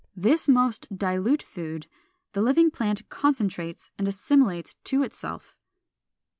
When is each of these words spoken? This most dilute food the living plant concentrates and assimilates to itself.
This 0.15 0.47
most 0.49 0.87
dilute 0.89 1.43
food 1.43 1.85
the 2.33 2.41
living 2.41 2.71
plant 2.71 3.07
concentrates 3.09 3.91
and 3.99 4.07
assimilates 4.07 4.73
to 4.85 5.03
itself. 5.03 5.55